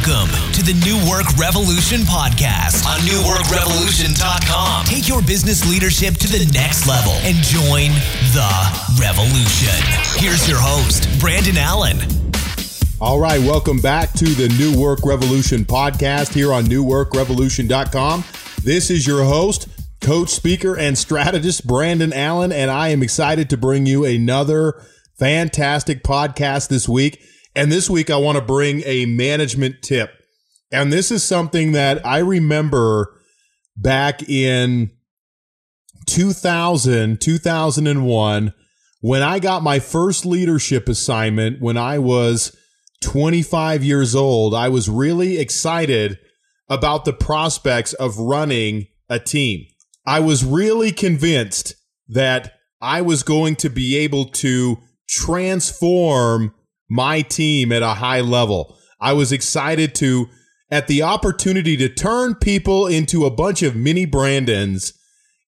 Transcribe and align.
Welcome 0.00 0.30
to 0.52 0.62
the 0.62 0.72
New 0.82 0.96
Work 1.10 1.26
Revolution 1.36 2.00
podcast 2.00 2.86
on 2.86 3.00
newworkrevolution.com. 3.00 4.86
Take 4.86 5.06
your 5.06 5.20
business 5.20 5.68
leadership 5.68 6.14
to 6.14 6.26
the 6.26 6.50
next 6.54 6.86
level 6.86 7.12
and 7.20 7.36
join 7.36 7.90
the 8.32 8.98
revolution. 8.98 9.76
Here's 10.16 10.48
your 10.48 10.58
host, 10.58 11.06
Brandon 11.20 11.58
Allen. 11.58 11.98
All 12.98 13.20
right, 13.20 13.40
welcome 13.40 13.78
back 13.78 14.12
to 14.14 14.24
the 14.24 14.48
New 14.58 14.80
Work 14.80 15.00
Revolution 15.04 15.66
podcast 15.66 16.32
here 16.32 16.50
on 16.50 16.64
newworkrevolution.com. 16.64 18.24
This 18.62 18.90
is 18.90 19.06
your 19.06 19.24
host, 19.24 19.68
coach, 20.00 20.30
speaker, 20.30 20.78
and 20.78 20.96
strategist 20.96 21.66
Brandon 21.66 22.14
Allen, 22.14 22.52
and 22.52 22.70
I 22.70 22.88
am 22.88 23.02
excited 23.02 23.50
to 23.50 23.58
bring 23.58 23.84
you 23.84 24.06
another 24.06 24.82
fantastic 25.18 26.02
podcast 26.02 26.68
this 26.68 26.88
week. 26.88 27.22
And 27.54 27.70
this 27.70 27.90
week, 27.90 28.10
I 28.10 28.16
want 28.16 28.36
to 28.36 28.44
bring 28.44 28.82
a 28.86 29.06
management 29.06 29.82
tip. 29.82 30.12
And 30.72 30.92
this 30.92 31.10
is 31.10 31.24
something 31.24 31.72
that 31.72 32.04
I 32.06 32.18
remember 32.18 33.12
back 33.76 34.22
in 34.28 34.90
2000, 36.06 37.20
2001, 37.20 38.54
when 39.00 39.22
I 39.22 39.38
got 39.38 39.62
my 39.62 39.78
first 39.78 40.24
leadership 40.24 40.88
assignment 40.88 41.60
when 41.60 41.76
I 41.76 41.98
was 41.98 42.56
25 43.00 43.82
years 43.82 44.14
old. 44.14 44.54
I 44.54 44.68
was 44.68 44.88
really 44.88 45.38
excited 45.38 46.18
about 46.68 47.04
the 47.04 47.12
prospects 47.12 47.92
of 47.94 48.18
running 48.18 48.86
a 49.08 49.18
team. 49.18 49.66
I 50.06 50.20
was 50.20 50.44
really 50.44 50.92
convinced 50.92 51.74
that 52.08 52.54
I 52.80 53.02
was 53.02 53.22
going 53.22 53.56
to 53.56 53.68
be 53.68 53.96
able 53.96 54.26
to 54.26 54.78
transform 55.08 56.54
my 56.90 57.22
team 57.22 57.72
at 57.72 57.82
a 57.82 57.94
high 57.94 58.20
level. 58.20 58.76
I 59.00 59.14
was 59.14 59.32
excited 59.32 59.94
to, 59.96 60.28
at 60.70 60.88
the 60.88 61.02
opportunity 61.02 61.76
to 61.78 61.88
turn 61.88 62.34
people 62.34 62.86
into 62.86 63.24
a 63.24 63.30
bunch 63.30 63.62
of 63.62 63.76
mini 63.76 64.04
Brandons 64.04 64.92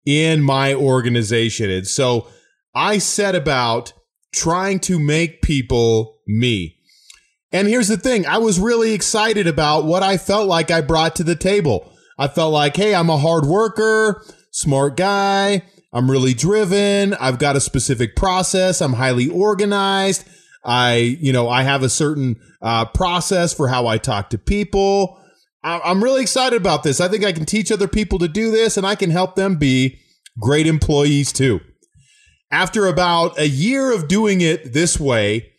in 0.05 0.41
my 0.41 0.73
organization. 0.73 1.69
And 1.69 1.88
so 1.88 2.27
I 2.75 2.99
set 2.99 3.33
about 3.33 3.94
trying 4.33 4.80
to 4.81 4.99
make 4.99 5.41
people 5.41 6.19
me. 6.27 6.75
And 7.52 7.67
here's 7.67 7.88
the 7.88 7.97
thing 7.97 8.27
I 8.27 8.38
was 8.38 8.59
really 8.59 8.94
excited 8.94 9.47
about 9.47 9.86
what 9.86 10.03
I 10.03 10.17
felt 10.17 10.47
like 10.47 10.69
I 10.69 10.81
brought 10.81 11.16
to 11.16 11.23
the 11.23 11.36
table. 11.36 11.92
I 12.17 12.27
felt 12.27 12.53
like, 12.53 12.75
hey, 12.75 12.94
I'm 12.94 13.09
a 13.09 13.17
hard 13.17 13.45
worker, 13.45 14.23
smart 14.52 14.97
guy. 14.97 15.64
I'm 15.92 16.11
really 16.11 16.36
driven. 16.36 17.16
I've 17.16 17.39
got 17.39 17.55
a 17.55 17.61
specific 17.61 18.16
process. 18.16 18.81
I'm 18.81 18.94
highly 18.94 19.30
organized. 19.30 20.27
I, 20.70 21.17
you 21.20 21.34
know, 21.34 21.50
I 21.50 21.64
have 21.64 21.81
a 21.81 21.89
certain 21.89 22.36
uh, 22.62 22.86
process 22.86 23.56
for 23.56 23.67
how 23.67 23.88
I 23.88 23.98
talk 23.98 24.30
to 24.30 24.38
people. 24.38 25.20
I- 25.64 25.81
I'm 25.84 26.03
really 26.03 26.22
excited 26.22 26.61
about 26.61 26.84
this. 26.84 27.02
I 27.02 27.08
think 27.08 27.23
I 27.26 27.31
can 27.31 27.45
teach 27.45 27.72
other 27.72 27.88
people 27.88 28.20
to 28.20 28.28
do 28.28 28.52
this 28.52 28.78
and 28.78 28.86
I 28.86 28.94
can 28.94 29.09
help 29.09 29.36
them 29.36 29.56
be 29.56 29.98
great 30.39 30.67
employees 30.67 31.34
too. 31.34 31.59
After 32.52 32.86
about 32.86 33.39
a 33.39 33.48
year 33.48 33.92
of 33.92 34.08
doing 34.08 34.42
it 34.42 34.73
this 34.73 35.00
way, 35.00 35.52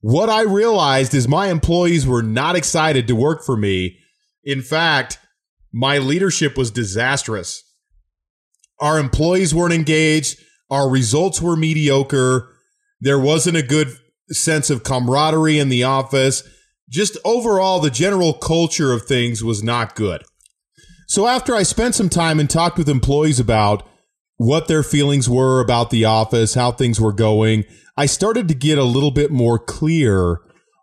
what 0.00 0.28
I 0.28 0.42
realized 0.42 1.14
is 1.14 1.28
my 1.28 1.46
employees 1.48 2.04
were 2.04 2.22
not 2.22 2.56
excited 2.56 3.06
to 3.06 3.14
work 3.14 3.44
for 3.44 3.56
me. 3.56 3.98
In 4.42 4.62
fact, 4.62 5.18
my 5.72 5.98
leadership 5.98 6.56
was 6.56 6.72
disastrous. 6.72 7.62
Our 8.80 8.98
employees 8.98 9.54
weren't 9.54 9.74
engaged. 9.74 10.40
Our 10.70 10.90
results 10.90 11.40
were 11.40 11.56
mediocre. 11.56 12.48
There 13.00 13.18
wasn't 13.18 13.56
a 13.56 13.62
good 13.62 13.96
sense 14.32 14.70
of 14.70 14.84
camaraderie 14.84 15.58
in 15.58 15.68
the 15.68 15.84
office. 15.84 16.42
Just 16.88 17.16
overall, 17.24 17.80
the 17.80 17.90
general 17.90 18.32
culture 18.32 18.92
of 18.92 19.02
things 19.02 19.44
was 19.44 19.62
not 19.62 19.94
good. 19.94 20.22
So 21.08 21.26
after 21.26 21.54
I 21.54 21.62
spent 21.62 21.94
some 21.94 22.08
time 22.08 22.38
and 22.38 22.48
talked 22.48 22.78
with 22.78 22.88
employees 22.88 23.40
about 23.40 23.86
what 24.36 24.68
their 24.68 24.82
feelings 24.82 25.28
were 25.28 25.60
about 25.60 25.90
the 25.90 26.04
office, 26.04 26.54
how 26.54 26.72
things 26.72 27.00
were 27.00 27.12
going, 27.12 27.64
I 27.96 28.06
started 28.06 28.48
to 28.48 28.54
get 28.54 28.78
a 28.78 28.84
little 28.84 29.10
bit 29.10 29.30
more 29.30 29.58
clear 29.58 30.38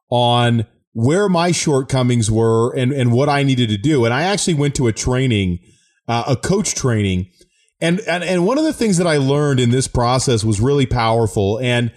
on 0.10 0.66
where 0.94 1.30
my 1.30 1.52
shortcomings 1.52 2.30
were 2.30 2.76
and, 2.76 2.92
and 2.92 3.12
what 3.12 3.30
I 3.30 3.44
needed 3.44 3.70
to 3.70 3.78
do. 3.78 4.04
And 4.06 4.14
I 4.14 4.24
actually 4.24 4.56
went 4.56 4.76
to 4.76 4.88
a 4.88 4.94
training, 4.94 5.60
uh, 6.08 6.24
a 6.28 6.36
coach 6.36 6.76
training. 6.76 7.32
And, 7.80 8.00
and, 8.02 8.24
and 8.24 8.46
one 8.46 8.58
of 8.58 8.64
the 8.64 8.74
things 8.74 8.98
that 8.98 9.08
I 9.08 9.18
learned 9.18 9.60
in 9.60 9.72
this 9.72 9.88
process 9.88 10.44
was 10.44 10.60
really 10.60 10.86
powerful. 10.86 11.60
And 11.60 11.92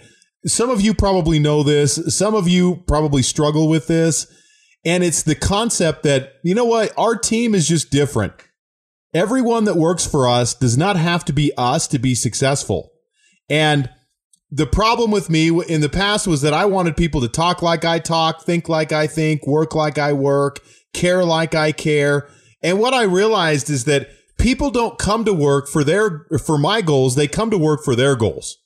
some 0.45 0.69
of 0.69 0.81
you 0.81 0.93
probably 0.93 1.39
know 1.39 1.63
this. 1.63 1.99
Some 2.15 2.35
of 2.35 2.47
you 2.47 2.83
probably 2.87 3.21
struggle 3.21 3.69
with 3.69 3.87
this. 3.87 4.27
And 4.83 5.03
it's 5.03 5.23
the 5.23 5.35
concept 5.35 6.03
that, 6.03 6.33
you 6.43 6.55
know 6.55 6.65
what? 6.65 6.91
Our 6.97 7.15
team 7.15 7.53
is 7.53 7.67
just 7.67 7.91
different. 7.91 8.33
Everyone 9.13 9.65
that 9.65 9.75
works 9.75 10.05
for 10.05 10.27
us 10.27 10.55
does 10.55 10.77
not 10.77 10.95
have 10.95 11.23
to 11.25 11.33
be 11.33 11.51
us 11.57 11.87
to 11.89 11.99
be 11.99 12.15
successful. 12.15 12.91
And 13.49 13.89
the 14.49 14.65
problem 14.65 15.11
with 15.11 15.29
me 15.29 15.49
in 15.65 15.81
the 15.81 15.89
past 15.89 16.27
was 16.27 16.41
that 16.41 16.53
I 16.53 16.65
wanted 16.65 16.97
people 16.97 17.21
to 17.21 17.27
talk 17.27 17.61
like 17.61 17.85
I 17.85 17.99
talk, 17.99 18.43
think 18.43 18.67
like 18.67 18.91
I 18.91 19.07
think, 19.07 19.45
work 19.45 19.75
like 19.75 19.97
I 19.97 20.13
work, 20.13 20.59
care 20.93 21.23
like 21.23 21.53
I 21.53 21.71
care. 21.71 22.27
And 22.63 22.79
what 22.79 22.93
I 22.93 23.03
realized 23.03 23.69
is 23.69 23.85
that 23.85 24.09
people 24.39 24.71
don't 24.71 24.97
come 24.97 25.25
to 25.25 25.33
work 25.33 25.67
for 25.67 25.83
their 25.83 26.25
for 26.43 26.57
my 26.57 26.81
goals, 26.81 27.15
they 27.15 27.27
come 27.27 27.51
to 27.51 27.57
work 27.57 27.83
for 27.83 27.95
their 27.95 28.15
goals. 28.15 28.57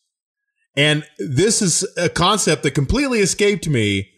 And 0.75 1.05
this 1.17 1.61
is 1.61 1.87
a 1.97 2.09
concept 2.09 2.63
that 2.63 2.71
completely 2.71 3.19
escaped 3.19 3.67
me 3.67 4.09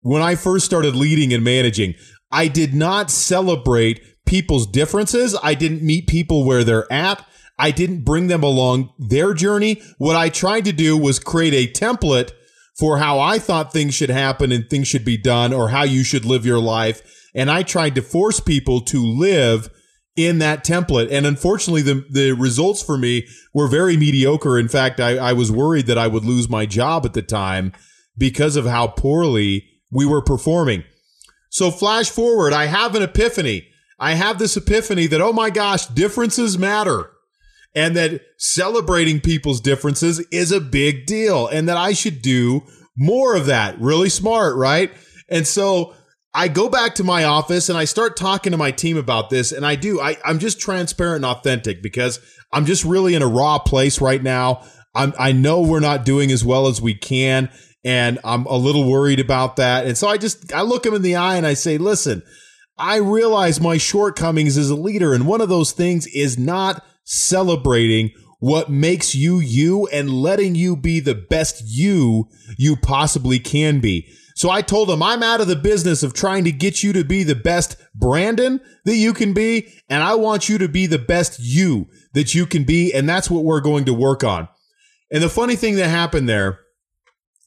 when 0.00 0.22
I 0.22 0.34
first 0.34 0.64
started 0.64 0.96
leading 0.96 1.32
and 1.32 1.44
managing. 1.44 1.94
I 2.30 2.48
did 2.48 2.74
not 2.74 3.10
celebrate 3.10 4.02
people's 4.24 4.66
differences. 4.66 5.36
I 5.42 5.54
didn't 5.54 5.82
meet 5.82 6.06
people 6.06 6.44
where 6.44 6.64
they're 6.64 6.90
at. 6.92 7.26
I 7.58 7.70
didn't 7.70 8.04
bring 8.04 8.28
them 8.28 8.42
along 8.42 8.92
their 8.98 9.34
journey. 9.34 9.82
What 9.98 10.16
I 10.16 10.30
tried 10.30 10.64
to 10.64 10.72
do 10.72 10.96
was 10.96 11.18
create 11.18 11.54
a 11.54 11.70
template 11.70 12.32
for 12.78 12.98
how 12.98 13.20
I 13.20 13.38
thought 13.38 13.72
things 13.72 13.94
should 13.94 14.10
happen 14.10 14.50
and 14.50 14.68
things 14.68 14.88
should 14.88 15.04
be 15.04 15.18
done 15.18 15.52
or 15.52 15.68
how 15.68 15.84
you 15.84 16.02
should 16.02 16.24
live 16.24 16.46
your 16.46 16.58
life. 16.58 17.28
And 17.34 17.50
I 17.50 17.62
tried 17.62 17.94
to 17.96 18.02
force 18.02 18.40
people 18.40 18.80
to 18.82 19.04
live 19.04 19.68
in 20.16 20.38
that 20.38 20.64
template. 20.64 21.10
And 21.10 21.26
unfortunately, 21.26 21.82
the, 21.82 22.04
the 22.10 22.32
results 22.32 22.82
for 22.82 22.98
me 22.98 23.26
were 23.54 23.68
very 23.68 23.96
mediocre. 23.96 24.58
In 24.58 24.68
fact, 24.68 25.00
I, 25.00 25.16
I 25.16 25.32
was 25.32 25.50
worried 25.50 25.86
that 25.86 25.98
I 25.98 26.06
would 26.06 26.24
lose 26.24 26.48
my 26.48 26.66
job 26.66 27.06
at 27.06 27.14
the 27.14 27.22
time 27.22 27.72
because 28.16 28.56
of 28.56 28.66
how 28.66 28.88
poorly 28.88 29.64
we 29.90 30.04
were 30.04 30.22
performing. 30.22 30.84
So 31.50 31.70
flash 31.70 32.10
forward, 32.10 32.52
I 32.52 32.66
have 32.66 32.94
an 32.94 33.02
epiphany. 33.02 33.68
I 33.98 34.14
have 34.14 34.38
this 34.38 34.56
epiphany 34.56 35.06
that, 35.06 35.20
oh 35.20 35.32
my 35.32 35.50
gosh, 35.50 35.86
differences 35.86 36.58
matter 36.58 37.10
and 37.74 37.96
that 37.96 38.22
celebrating 38.38 39.20
people's 39.20 39.60
differences 39.60 40.20
is 40.30 40.52
a 40.52 40.60
big 40.60 41.06
deal 41.06 41.46
and 41.46 41.68
that 41.68 41.76
I 41.76 41.92
should 41.92 42.20
do 42.20 42.62
more 42.96 43.34
of 43.34 43.46
that. 43.46 43.80
Really 43.80 44.08
smart, 44.08 44.56
right? 44.56 44.90
And 45.28 45.46
so 45.46 45.94
I 46.34 46.48
go 46.48 46.68
back 46.68 46.94
to 46.94 47.04
my 47.04 47.24
office 47.24 47.68
and 47.68 47.76
I 47.76 47.84
start 47.84 48.16
talking 48.16 48.52
to 48.52 48.58
my 48.58 48.70
team 48.70 48.96
about 48.96 49.28
this. 49.28 49.52
And 49.52 49.66
I 49.66 49.74
do, 49.74 50.00
I, 50.00 50.16
I'm 50.24 50.38
just 50.38 50.58
transparent 50.60 51.24
and 51.24 51.26
authentic 51.26 51.82
because 51.82 52.20
I'm 52.52 52.64
just 52.64 52.84
really 52.84 53.14
in 53.14 53.22
a 53.22 53.26
raw 53.26 53.58
place 53.58 54.00
right 54.00 54.22
now. 54.22 54.64
I'm, 54.94 55.12
I 55.18 55.32
know 55.32 55.60
we're 55.60 55.80
not 55.80 56.04
doing 56.04 56.30
as 56.30 56.44
well 56.44 56.66
as 56.66 56.80
we 56.80 56.94
can. 56.94 57.50
And 57.84 58.18
I'm 58.24 58.46
a 58.46 58.56
little 58.56 58.88
worried 58.88 59.20
about 59.20 59.56
that. 59.56 59.86
And 59.86 59.98
so 59.98 60.08
I 60.08 60.16
just, 60.16 60.52
I 60.54 60.62
look 60.62 60.86
him 60.86 60.94
in 60.94 61.02
the 61.02 61.16
eye 61.16 61.36
and 61.36 61.46
I 61.46 61.54
say, 61.54 61.78
listen, 61.78 62.22
I 62.78 62.96
realize 62.96 63.60
my 63.60 63.76
shortcomings 63.76 64.56
as 64.56 64.70
a 64.70 64.76
leader. 64.76 65.12
And 65.12 65.26
one 65.26 65.40
of 65.40 65.48
those 65.48 65.72
things 65.72 66.06
is 66.06 66.38
not 66.38 66.84
celebrating 67.04 68.12
what 68.38 68.70
makes 68.70 69.14
you 69.14 69.38
you 69.38 69.86
and 69.88 70.10
letting 70.10 70.54
you 70.54 70.76
be 70.76 70.98
the 70.98 71.14
best 71.14 71.62
you 71.64 72.28
you 72.56 72.76
possibly 72.76 73.38
can 73.38 73.80
be. 73.80 74.08
So 74.34 74.50
I 74.50 74.62
told 74.62 74.90
him, 74.90 75.02
I'm 75.02 75.22
out 75.22 75.40
of 75.40 75.46
the 75.46 75.56
business 75.56 76.02
of 76.02 76.14
trying 76.14 76.44
to 76.44 76.52
get 76.52 76.82
you 76.82 76.92
to 76.92 77.04
be 77.04 77.22
the 77.22 77.34
best 77.34 77.76
Brandon 77.94 78.60
that 78.84 78.96
you 78.96 79.12
can 79.12 79.32
be. 79.32 79.72
And 79.88 80.02
I 80.02 80.14
want 80.14 80.48
you 80.48 80.58
to 80.58 80.68
be 80.68 80.86
the 80.86 80.98
best 80.98 81.38
you 81.38 81.88
that 82.14 82.34
you 82.34 82.46
can 82.46 82.64
be. 82.64 82.92
And 82.92 83.08
that's 83.08 83.30
what 83.30 83.44
we're 83.44 83.60
going 83.60 83.84
to 83.86 83.94
work 83.94 84.24
on. 84.24 84.48
And 85.10 85.22
the 85.22 85.28
funny 85.28 85.56
thing 85.56 85.76
that 85.76 85.88
happened 85.88 86.28
there, 86.28 86.60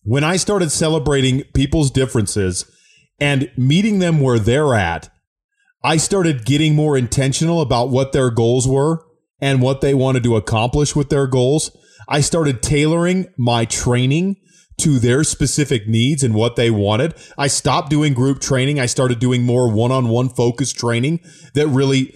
when 0.03 0.23
I 0.23 0.35
started 0.35 0.71
celebrating 0.71 1.43
people's 1.55 1.89
differences 1.89 2.69
and 3.19 3.51
meeting 3.57 3.99
them 3.99 4.19
where 4.19 4.37
they're 4.37 4.75
at, 4.75 5.09
I 5.83 5.97
started 5.97 6.45
getting 6.45 6.75
more 6.75 6.97
intentional 6.97 7.61
about 7.61 7.89
what 7.89 8.11
their 8.11 8.29
goals 8.29 8.67
were 8.67 9.03
and 9.39 9.61
what 9.61 9.81
they 9.81 9.93
wanted 9.93 10.23
to 10.23 10.35
accomplish 10.35 10.95
with 10.95 11.09
their 11.09 11.27
goals. 11.27 11.75
I 12.07 12.21
started 12.21 12.61
tailoring 12.61 13.27
my 13.37 13.65
training 13.65 14.37
to 14.77 14.99
their 14.99 15.23
specific 15.23 15.87
needs 15.87 16.23
and 16.23 16.33
what 16.33 16.55
they 16.55 16.69
wanted. 16.69 17.13
I 17.37 17.47
stopped 17.47 17.89
doing 17.89 18.13
group 18.13 18.39
training. 18.39 18.79
I 18.79 18.87
started 18.87 19.19
doing 19.19 19.43
more 19.43 19.71
one 19.71 19.91
on 19.91 20.09
one 20.09 20.29
focused 20.29 20.77
training 20.77 21.21
that 21.53 21.67
really 21.67 22.13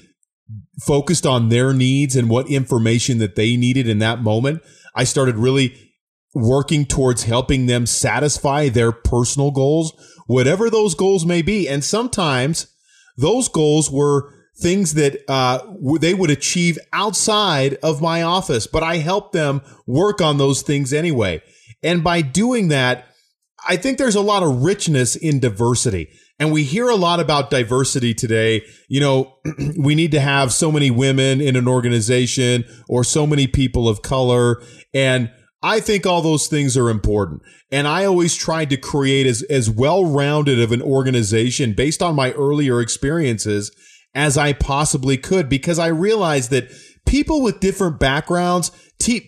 focused 0.86 1.26
on 1.26 1.50
their 1.50 1.74
needs 1.74 2.16
and 2.16 2.30
what 2.30 2.50
information 2.50 3.18
that 3.20 3.36
they 3.36 3.56
needed 3.56 3.88
in 3.88 4.00
that 4.00 4.22
moment. 4.22 4.62
I 4.96 5.04
started 5.04 5.38
really 5.38 5.76
working 6.36 6.86
towards 6.86 7.24
helping 7.24 7.66
them 7.66 7.86
satisfy 7.86 8.70
their 8.70 8.92
personal 8.92 9.52
goals 9.52 9.94
whatever 10.30 10.70
those 10.70 10.94
goals 10.94 11.26
may 11.26 11.42
be. 11.42 11.68
And 11.68 11.84
sometimes 11.84 12.68
those 13.18 13.50
goals 13.50 13.90
were 13.90 14.32
things 14.62 14.94
that 14.94 15.24
uh, 15.28 15.60
they 16.00 16.14
would 16.14 16.30
achieve 16.30 16.78
outside 16.94 17.80
of 17.82 18.00
my 18.00 18.22
office, 18.22 18.68
but 18.68 18.84
I 18.84 18.98
helped 18.98 19.34
them 19.34 19.62
work 19.88 20.22
on 20.22 20.38
those 20.38 20.62
things 20.62 20.94
anyway. 20.94 21.42
And 21.84 22.04
by 22.04 22.22
doing 22.22 22.68
that, 22.70 23.06
I 23.68 23.76
think 23.76 23.98
there's 23.98 24.16
a 24.16 24.22
lot 24.22 24.44
of 24.44 24.64
richness 24.64 25.16
in 25.16 25.40
diversity. 25.40 26.10
And 26.40 26.54
we 26.54 26.64
hear 26.64 26.88
a 26.88 26.96
lot 26.96 27.20
about 27.20 27.50
diversity 27.50 28.14
today. 28.14 28.64
You 28.88 29.02
know, 29.02 29.38
we 29.78 29.96
need 29.96 30.12
to 30.12 30.22
have 30.22 30.54
so 30.54 30.72
many 30.72 30.90
women 30.90 31.42
in 31.42 31.56
an 31.56 31.68
organization 31.68 32.64
or 32.88 33.04
so 33.04 33.28
many 33.28 33.48
people 33.48 33.90
of 33.90 34.02
color. 34.02 34.62
And 34.94 35.32
I 35.62 35.82
think 35.82 36.06
all 36.06 36.22
those 36.22 36.48
things 36.48 36.78
are 36.78 36.90
important. 36.90 37.42
And 37.72 37.88
I 37.88 38.06
always 38.06 38.36
tried 38.36 38.70
to 38.70 38.78
create 38.78 39.28
as, 39.28 39.44
as 39.44 39.70
well 39.70 40.06
rounded 40.06 40.60
of 40.60 40.72
an 40.72 40.82
organization 40.82 41.74
based 41.74 42.02
on 42.02 42.16
my 42.16 42.32
earlier 42.32 42.80
experiences 42.80 43.72
as 44.16 44.38
I 44.38 44.54
possibly 44.54 45.18
could 45.18 45.50
because 45.50 45.78
I 45.78 45.88
realized 45.88 46.50
that 46.52 46.72
people 47.06 47.42
with 47.42 47.60
different 47.60 48.00
backgrounds, 48.00 48.72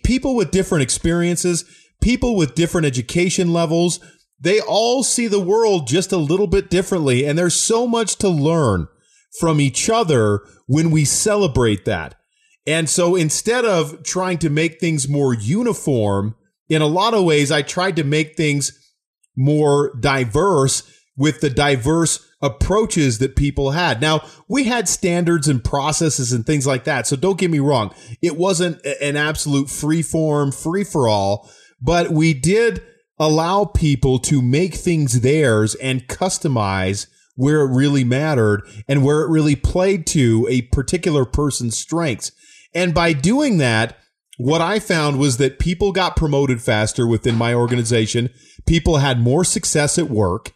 people 0.04 0.36
with 0.36 0.52
different 0.52 0.84
experiences, 0.84 1.66
people 2.02 2.36
with 2.36 2.56
different 2.56 2.88
education 2.88 3.54
levels, 3.54 4.00
they 4.40 4.60
all 4.60 5.04
see 5.04 5.28
the 5.28 5.40
world 5.40 5.88
just 5.88 6.12
a 6.12 6.18
little 6.18 6.48
bit 6.48 6.70
differently. 6.70 7.26
And 7.26 7.38
there's 7.38 7.54
so 7.54 7.88
much 7.88 8.16
to 8.18 8.30
learn 8.30 8.88
from 9.40 9.62
each 9.62 9.90
other 9.90 10.42
when 10.68 10.92
we 10.92 11.06
celebrate 11.06 11.86
that. 11.86 12.16
And 12.68 12.90
so 12.90 13.16
instead 13.16 13.66
of 13.66 14.04
trying 14.04 14.38
to 14.40 14.50
make 14.50 14.80
things 14.80 15.08
more 15.08 15.34
uniform, 15.34 16.36
in 16.70 16.82
a 16.82 16.88
lot 16.88 17.14
of 17.14 17.26
ways, 17.26 17.52
I 17.52 17.62
tried 17.62 17.96
to 17.98 18.04
make 18.04 18.38
things 18.38 18.72
more 19.36 19.96
diverse 20.00 20.84
with 21.18 21.42
the 21.42 21.50
diverse 21.50 22.26
approaches 22.42 23.20
that 23.20 23.36
people 23.36 23.72
had. 23.72 24.02
Now, 24.02 24.26
we 24.48 24.64
had 24.64 24.88
standards 24.88 25.48
and 25.48 25.64
processes 25.64 26.32
and 26.32 26.46
things 26.46 26.66
like 26.66 26.86
that. 26.86 27.06
So 27.08 27.16
don't 27.16 27.38
get 27.38 27.52
me 27.52 27.60
wrong. 27.60 27.94
It 28.22 28.38
wasn't 28.38 28.84
an 28.86 29.18
absolute 29.18 29.70
free 29.70 30.02
form, 30.02 30.52
free 30.52 30.84
for 30.84 31.08
all, 31.08 31.52
but 31.82 32.12
we 32.12 32.34
did 32.34 32.84
allow 33.18 33.66
people 33.66 34.20
to 34.20 34.42
make 34.42 34.76
things 34.76 35.22
theirs 35.22 35.76
and 35.76 36.08
customize 36.08 37.08
where 37.36 37.62
it 37.62 37.74
really 37.74 38.04
mattered 38.04 38.62
and 38.88 39.04
where 39.04 39.22
it 39.22 39.30
really 39.30 39.56
played 39.56 40.06
to 40.06 40.48
a 40.50 40.64
particular 40.64 41.26
person's 41.26 41.78
strengths. 41.78 42.32
And 42.74 42.94
by 42.94 43.14
doing 43.14 43.58
that, 43.58 43.98
what 44.38 44.62
I 44.62 44.80
found 44.80 45.20
was 45.20 45.38
that 45.38 45.60
people 45.60 45.92
got 45.92 46.16
promoted 46.16 46.62
faster 46.62 47.06
within 47.06 47.36
my 47.36 47.54
organization. 47.54 48.30
People 48.66 48.98
had 48.98 49.20
more 49.20 49.44
success 49.44 49.98
at 49.98 50.10
work. 50.10 50.54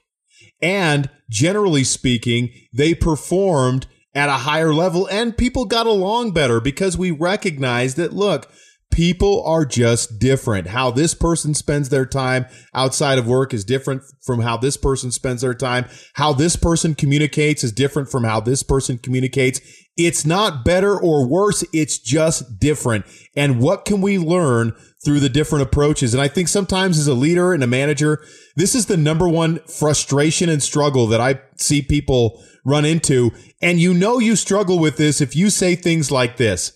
And 0.62 1.10
generally 1.30 1.84
speaking, 1.84 2.52
they 2.74 2.96
performed 2.96 3.86
at 4.16 4.30
a 4.30 4.34
higher 4.34 4.74
level 4.74 5.08
and 5.08 5.38
people 5.38 5.66
got 5.66 5.86
along 5.86 6.32
better 6.32 6.60
because 6.60 6.98
we 6.98 7.12
recognized 7.12 7.98
that, 7.98 8.14
look, 8.14 8.50
people 8.96 9.44
are 9.46 9.66
just 9.66 10.20
different. 10.20 10.68
How 10.68 10.90
this 10.90 11.14
person 11.14 11.54
spends 11.54 11.90
their 11.90 12.06
time 12.06 12.46
outside 12.74 13.20
of 13.20 13.28
work 13.28 13.54
is 13.54 13.66
different 13.66 14.04
from 14.24 14.40
how 14.40 14.56
this 14.56 14.78
person 14.78 15.12
spends 15.12 15.42
their 15.42 15.54
time. 15.54 15.86
How 16.14 16.32
this 16.32 16.56
person 16.56 16.96
communicates 16.96 17.62
is 17.62 17.74
different 17.74 18.10
from 18.10 18.24
how 18.24 18.40
this 18.40 18.64
person 18.64 18.98
communicates. 18.98 19.60
It's 19.98 20.26
not 20.26 20.64
better 20.64 20.98
or 20.98 21.28
worse. 21.28 21.62
It's 21.74 22.00
just 22.00 22.58
different. 22.58 23.06
And 23.36 23.60
what 23.60 23.84
can 23.84 24.00
we 24.00 24.18
learn 24.18 24.72
through 25.04 25.20
the 25.20 25.28
different 25.28 25.64
approaches? 25.64 26.14
And 26.14 26.24
I 26.24 26.30
think 26.30 26.48
sometimes 26.48 26.98
as 26.98 27.08
a 27.08 27.14
leader 27.14 27.54
and 27.54 27.64
a 27.64 27.68
manager, 27.68 28.24
this 28.56 28.74
is 28.76 28.86
the 28.86 28.96
number 28.96 29.28
one 29.28 29.60
frustration 29.68 30.48
and 30.48 30.64
struggle 30.64 31.06
that 31.08 31.20
I 31.20 31.42
see 31.58 31.82
people 31.82 32.42
run 32.64 32.86
into. 32.86 33.32
And 33.62 33.78
you 33.78 33.94
know, 33.94 34.20
you 34.20 34.38
struggle 34.38 34.80
with 34.80 34.96
this 34.96 35.20
if 35.20 35.36
you 35.36 35.50
say 35.50 35.76
things 35.76 36.12
like 36.12 36.38
this 36.38 36.72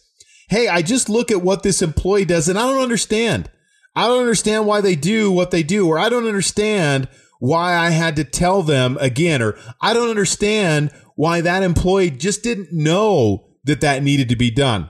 hey, 0.49 0.67
I 0.67 0.81
just 0.81 1.09
look 1.09 1.31
at 1.31 1.41
what 1.41 1.63
this 1.63 1.81
employee 1.81 2.25
does 2.25 2.49
and 2.49 2.57
I 2.57 2.63
don't 2.63 2.81
understand. 2.81 3.49
I 3.95 4.07
don't 4.07 4.21
understand 4.21 4.65
why 4.65 4.81
they 4.81 4.95
do 4.95 5.31
what 5.31 5.51
they 5.51 5.63
do, 5.63 5.87
or 5.87 5.99
I 5.99 6.09
don't 6.09 6.27
understand 6.27 7.07
why 7.39 7.73
I 7.73 7.89
had 7.89 8.15
to 8.17 8.23
tell 8.23 8.63
them 8.63 8.97
again, 9.01 9.41
or 9.41 9.57
I 9.81 9.93
don't 9.93 10.09
understand 10.09 10.91
why 11.15 11.41
that 11.41 11.63
employee 11.63 12.11
just 12.11 12.43
didn't 12.43 12.69
know 12.71 13.49
that 13.63 13.81
that 13.81 14.03
needed 14.03 14.29
to 14.29 14.35
be 14.35 14.51
done. 14.51 14.89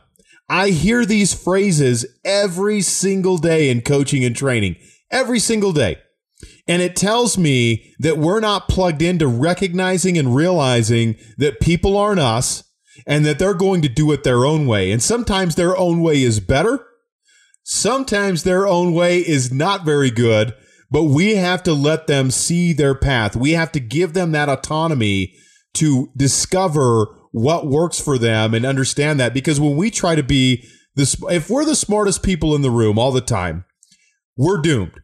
I 0.49 0.69
hear 0.69 1.05
these 1.05 1.33
phrases 1.33 2.05
every 2.25 2.81
single 2.81 3.37
day 3.37 3.69
in 3.69 3.81
coaching 3.81 4.23
and 4.23 4.35
training, 4.35 4.75
every 5.11 5.39
single 5.39 5.71
day. 5.71 5.97
And 6.67 6.81
it 6.81 6.95
tells 6.95 7.37
me 7.37 7.93
that 7.99 8.17
we're 8.17 8.39
not 8.39 8.67
plugged 8.67 9.01
into 9.01 9.27
recognizing 9.27 10.17
and 10.17 10.35
realizing 10.35 11.15
that 11.37 11.59
people 11.59 11.97
aren't 11.97 12.19
us 12.19 12.63
and 13.05 13.25
that 13.25 13.39
they're 13.39 13.53
going 13.53 13.81
to 13.81 13.89
do 13.89 14.11
it 14.11 14.23
their 14.23 14.45
own 14.45 14.65
way. 14.67 14.91
And 14.91 15.01
sometimes 15.01 15.55
their 15.55 15.77
own 15.77 16.01
way 16.01 16.21
is 16.23 16.39
better. 16.39 16.85
Sometimes 17.63 18.43
their 18.43 18.67
own 18.67 18.93
way 18.93 19.19
is 19.19 19.51
not 19.51 19.85
very 19.85 20.09
good, 20.09 20.55
but 20.89 21.03
we 21.03 21.35
have 21.35 21.61
to 21.63 21.73
let 21.73 22.07
them 22.07 22.31
see 22.31 22.73
their 22.73 22.95
path. 22.95 23.35
We 23.35 23.51
have 23.51 23.71
to 23.73 23.79
give 23.79 24.13
them 24.13 24.31
that 24.31 24.49
autonomy 24.49 25.33
to 25.75 26.09
discover 26.17 27.07
what 27.31 27.67
works 27.67 27.99
for 27.99 28.17
them 28.17 28.53
and 28.53 28.65
understand 28.65 29.19
that. 29.19 29.33
Because 29.33 29.59
when 29.59 29.75
we 29.75 29.91
try 29.91 30.15
to 30.15 30.23
be 30.23 30.67
this, 30.95 31.15
if 31.29 31.49
we're 31.49 31.65
the 31.65 31.75
smartest 31.75 32.23
people 32.23 32.55
in 32.55 32.63
the 32.63 32.71
room 32.71 32.97
all 32.97 33.11
the 33.11 33.21
time, 33.21 33.65
we're 34.35 34.61
doomed. 34.61 34.99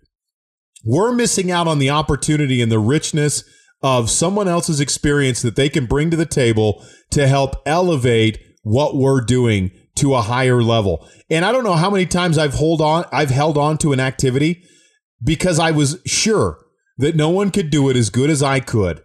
We're 0.83 1.13
missing 1.13 1.51
out 1.51 1.67
on 1.67 1.79
the 1.79 1.89
opportunity 1.89 2.61
and 2.61 2.71
the 2.71 2.79
richness 2.79 3.43
of 3.85 4.09
someone 4.09 4.47
else's 4.47 4.79
experience 4.79 5.43
that 5.43 5.55
they 5.55 5.69
can 5.69 5.85
bring 5.85 6.09
to 6.09 6.17
the 6.17 6.25
table 6.25 6.83
to 7.11 7.27
help 7.27 7.55
elevate 7.67 8.39
what 8.63 8.97
we're 8.97 9.21
doing 9.21 9.69
to 9.95 10.15
a 10.15 10.23
higher 10.23 10.63
level. 10.63 11.07
And 11.29 11.45
I 11.45 11.51
don't 11.51 11.63
know 11.63 11.75
how 11.75 11.91
many 11.91 12.07
times 12.07 12.39
I've 12.39 12.55
hold 12.55 12.81
on 12.81 13.05
I've 13.11 13.29
held 13.29 13.59
on 13.59 13.77
to 13.77 13.93
an 13.93 13.99
activity 13.99 14.63
because 15.23 15.59
I 15.59 15.69
was 15.69 16.01
sure 16.03 16.57
that 16.97 17.15
no 17.15 17.29
one 17.29 17.51
could 17.51 17.69
do 17.69 17.87
it 17.89 17.95
as 17.95 18.09
good 18.09 18.31
as 18.31 18.41
I 18.41 18.59
could. 18.59 19.03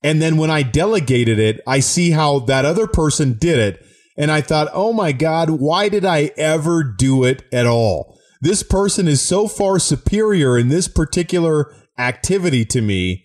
And 0.00 0.22
then 0.22 0.36
when 0.36 0.48
I 0.48 0.62
delegated 0.62 1.40
it, 1.40 1.60
I 1.66 1.80
see 1.80 2.12
how 2.12 2.38
that 2.38 2.64
other 2.64 2.86
person 2.86 3.36
did 3.36 3.58
it 3.58 3.84
and 4.16 4.30
I 4.30 4.42
thought, 4.42 4.70
"Oh 4.72 4.92
my 4.92 5.10
god, 5.10 5.50
why 5.50 5.88
did 5.88 6.04
I 6.04 6.30
ever 6.36 6.84
do 6.84 7.24
it 7.24 7.42
at 7.52 7.66
all?" 7.66 8.16
This 8.40 8.62
person 8.62 9.08
is 9.08 9.20
so 9.20 9.48
far 9.48 9.80
superior 9.80 10.56
in 10.56 10.68
this 10.68 10.86
particular 10.86 11.74
activity 11.98 12.64
to 12.66 12.80
me 12.80 13.24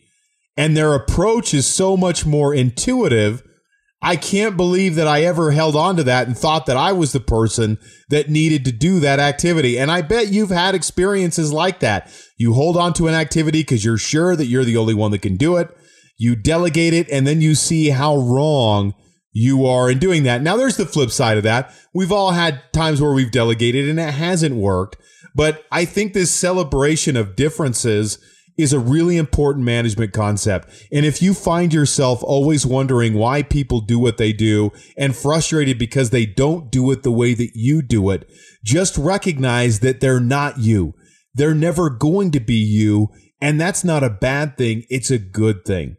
and 0.58 0.76
their 0.76 0.94
approach 0.94 1.54
is 1.54 1.68
so 1.68 1.98
much 1.98 2.26
more 2.26 2.54
intuitive. 2.54 3.44
I 4.02 4.16
can't 4.16 4.56
believe 4.56 4.96
that 4.96 5.08
I 5.08 5.24
ever 5.24 5.52
held 5.52 5.76
on 5.76 5.96
to 5.98 6.04
that 6.04 6.28
and 6.28 6.38
thought 6.38 6.66
that 6.68 6.78
I 6.78 6.92
was 6.92 7.12
the 7.12 7.20
person 7.20 7.80
that 8.10 8.30
needed 8.30 8.64
to 8.66 8.72
do 8.72 9.00
that 9.00 9.20
activity. 9.20 9.80
And 9.80 9.90
I 9.90 10.02
bet 10.02 10.28
you've 10.28 10.52
had 10.52 10.76
experiences 10.76 11.52
like 11.52 11.80
that. 11.80 12.12
You 12.38 12.54
hold 12.54 12.78
on 12.78 12.94
to 12.94 13.08
an 13.08 13.16
activity 13.16 13.62
because 13.62 13.84
you're 13.84 13.98
sure 13.98 14.36
that 14.36 14.46
you're 14.46 14.64
the 14.64 14.78
only 14.78 14.94
one 14.94 15.12
that 15.12 15.22
can 15.22 15.38
do 15.38 15.58
it. 15.58 15.76
You 16.18 16.36
delegate 16.36 16.94
it 16.94 17.10
and 17.10 17.26
then 17.26 17.42
you 17.42 17.56
see 17.56 17.90
how 17.90 18.16
wrong 18.16 18.94
you 19.32 19.66
are 19.66 19.90
in 19.90 20.00
doing 20.00 20.24
that. 20.24 20.42
Now 20.42 20.56
there's 20.56 20.78
the 20.78 20.86
flip 20.86 21.10
side 21.10 21.38
of 21.38 21.44
that. 21.44 21.74
We've 21.94 22.12
all 22.12 22.32
had 22.32 22.62
times 22.72 23.02
where 23.02 23.14
we've 23.14 23.32
delegated 23.32 23.90
and 23.90 24.00
it 24.00 24.14
hasn't 24.14 24.56
worked. 24.56 24.98
But 25.36 25.66
I 25.72 25.84
think 25.84 26.14
this 26.14 26.32
celebration 26.32 27.18
of 27.18 27.36
differences 27.36 28.18
is 28.58 28.74
a 28.74 28.80
really 28.80 29.18
important 29.18 29.66
management 29.66 30.14
concept. 30.14 30.70
And 30.92 31.06
if 31.06 31.22
you 31.22 31.34
find 31.34 31.74
yourself 31.74 32.24
always 32.24 32.66
wondering 32.66 33.14
why 33.14 33.44
people 33.44 33.82
do 33.82 34.00
what 34.00 34.18
they 34.18 34.32
do 34.32 34.72
and 34.98 35.16
frustrated 35.16 35.78
because 35.78 36.10
they 36.10 36.26
don't 36.26 36.72
do 36.72 36.90
it 36.92 37.04
the 37.04 37.12
way 37.12 37.34
that 37.34 37.52
you 37.54 37.82
do 37.82 38.10
it, 38.10 38.30
just 38.64 38.98
recognize 38.98 39.80
that 39.82 40.00
they're 40.00 40.20
not 40.20 40.60
you. 40.60 40.94
They're 41.34 41.54
never 41.54 41.90
going 41.90 42.32
to 42.32 42.40
be 42.40 42.56
you. 42.56 43.10
And 43.42 43.60
that's 43.60 43.84
not 43.84 44.04
a 44.04 44.10
bad 44.10 44.58
thing. 44.58 44.84
It's 44.90 45.12
a 45.12 45.20
good 45.20 45.66
thing. 45.66 45.98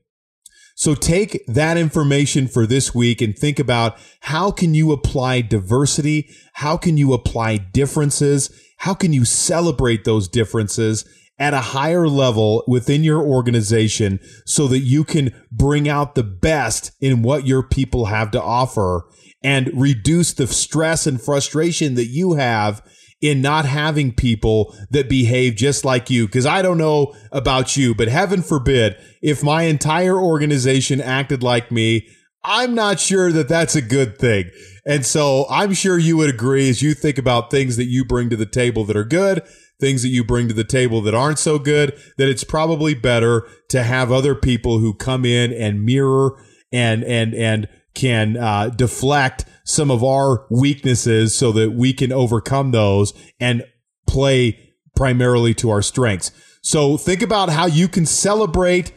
So 0.78 0.94
take 0.94 1.42
that 1.46 1.78
information 1.78 2.48
for 2.48 2.66
this 2.66 2.94
week 2.94 3.22
and 3.22 3.36
think 3.36 3.58
about 3.58 3.96
how 4.20 4.50
can 4.50 4.74
you 4.74 4.92
apply 4.92 5.40
diversity? 5.40 6.28
How 6.54 6.76
can 6.76 6.98
you 6.98 7.14
apply 7.14 7.56
differences? 7.56 8.50
How 8.78 8.92
can 8.92 9.14
you 9.14 9.24
celebrate 9.24 10.04
those 10.04 10.28
differences 10.28 11.06
at 11.38 11.54
a 11.54 11.60
higher 11.60 12.08
level 12.08 12.64
within 12.66 13.04
your 13.04 13.22
organization 13.22 14.18
so 14.46 14.66
that 14.68 14.80
you 14.80 15.04
can 15.04 15.34
bring 15.52 15.88
out 15.88 16.14
the 16.14 16.22
best 16.22 16.92
in 17.00 17.22
what 17.22 17.46
your 17.46 17.62
people 17.62 18.06
have 18.06 18.30
to 18.30 18.42
offer 18.42 19.04
and 19.42 19.70
reduce 19.74 20.32
the 20.32 20.46
stress 20.46 21.06
and 21.06 21.20
frustration 21.20 21.94
that 21.94 22.06
you 22.06 22.34
have 22.34 22.82
in 23.20 23.40
not 23.40 23.64
having 23.64 24.12
people 24.12 24.74
that 24.90 25.08
behave 25.08 25.56
just 25.56 25.84
like 25.84 26.10
you. 26.10 26.28
Cause 26.28 26.46
I 26.46 26.62
don't 26.62 26.78
know 26.78 27.14
about 27.32 27.76
you, 27.76 27.94
but 27.94 28.08
heaven 28.08 28.42
forbid 28.42 28.96
if 29.22 29.42
my 29.42 29.62
entire 29.64 30.18
organization 30.18 31.00
acted 31.00 31.42
like 31.42 31.70
me, 31.70 32.08
I'm 32.44 32.74
not 32.74 33.00
sure 33.00 33.32
that 33.32 33.48
that's 33.48 33.74
a 33.74 33.82
good 33.82 34.18
thing. 34.18 34.50
And 34.86 35.04
so 35.04 35.46
I'm 35.50 35.74
sure 35.74 35.98
you 35.98 36.16
would 36.16 36.30
agree 36.30 36.70
as 36.70 36.80
you 36.80 36.94
think 36.94 37.18
about 37.18 37.50
things 37.50 37.76
that 37.76 37.86
you 37.86 38.04
bring 38.04 38.30
to 38.30 38.36
the 38.36 38.46
table 38.46 38.84
that 38.84 38.96
are 38.96 39.04
good 39.04 39.42
things 39.80 40.02
that 40.02 40.08
you 40.08 40.24
bring 40.24 40.48
to 40.48 40.54
the 40.54 40.64
table 40.64 41.00
that 41.02 41.14
aren't 41.14 41.38
so 41.38 41.58
good, 41.58 41.98
that 42.16 42.28
it's 42.28 42.44
probably 42.44 42.94
better 42.94 43.46
to 43.68 43.82
have 43.82 44.10
other 44.10 44.34
people 44.34 44.78
who 44.78 44.94
come 44.94 45.24
in 45.24 45.52
and 45.52 45.84
mirror 45.84 46.38
and 46.72 47.04
and 47.04 47.34
and 47.34 47.68
can 47.94 48.36
uh, 48.36 48.68
deflect 48.68 49.44
some 49.64 49.90
of 49.90 50.04
our 50.04 50.46
weaknesses 50.50 51.34
so 51.34 51.50
that 51.52 51.72
we 51.72 51.92
can 51.92 52.12
overcome 52.12 52.70
those 52.70 53.14
and 53.40 53.64
play 54.06 54.74
primarily 54.94 55.54
to 55.54 55.70
our 55.70 55.82
strengths. 55.82 56.30
So 56.62 56.96
think 56.96 57.22
about 57.22 57.48
how 57.48 57.66
you 57.66 57.88
can 57.88 58.04
celebrate 58.04 58.92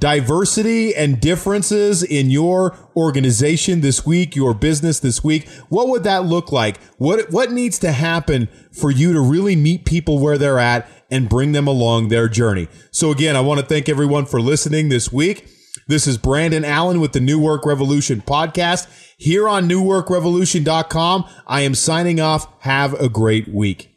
diversity 0.00 0.94
and 0.94 1.20
differences 1.20 2.02
in 2.02 2.30
your 2.30 2.76
organization 2.96 3.82
this 3.82 4.04
week, 4.04 4.34
your 4.34 4.54
business 4.54 4.98
this 4.98 5.22
week. 5.22 5.48
What 5.68 5.88
would 5.88 6.02
that 6.04 6.24
look 6.24 6.50
like? 6.50 6.82
What 6.98 7.30
what 7.30 7.52
needs 7.52 7.78
to 7.80 7.92
happen 7.92 8.48
for 8.72 8.90
you 8.90 9.12
to 9.12 9.20
really 9.20 9.54
meet 9.54 9.84
people 9.84 10.18
where 10.18 10.38
they're 10.38 10.58
at 10.58 10.88
and 11.10 11.28
bring 11.28 11.52
them 11.52 11.68
along 11.68 12.08
their 12.08 12.28
journey? 12.28 12.66
So 12.90 13.12
again, 13.12 13.36
I 13.36 13.40
want 13.40 13.60
to 13.60 13.66
thank 13.66 13.88
everyone 13.88 14.26
for 14.26 14.40
listening 14.40 14.88
this 14.88 15.12
week. 15.12 15.48
This 15.86 16.06
is 16.06 16.18
Brandon 16.18 16.64
Allen 16.64 17.00
with 17.00 17.12
the 17.12 17.20
New 17.20 17.38
Work 17.38 17.66
Revolution 17.66 18.22
podcast 18.22 18.88
here 19.16 19.48
on 19.48 19.68
newworkrevolution.com. 19.68 21.28
I 21.46 21.60
am 21.60 21.74
signing 21.74 22.20
off. 22.20 22.48
Have 22.62 22.94
a 22.94 23.08
great 23.08 23.48
week. 23.48 23.89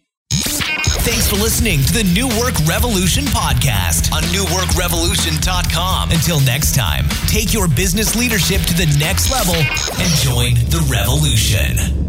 Thanks 1.03 1.29
for 1.29 1.35
listening 1.35 1.81
to 1.81 1.93
the 1.93 2.03
New 2.13 2.29
Work 2.39 2.55
Revolution 2.65 3.25
podcast 3.25 4.13
on 4.13 4.23
newworkrevolution.com. 4.23 6.11
Until 6.11 6.39
next 6.39 6.75
time, 6.75 7.03
take 7.27 7.53
your 7.53 7.67
business 7.67 8.15
leadership 8.15 8.61
to 8.61 8.73
the 8.73 8.85
next 8.97 9.29
level 9.29 9.55
and 9.55 10.09
join 10.21 10.55
the 10.69 10.79
revolution. 10.89 12.02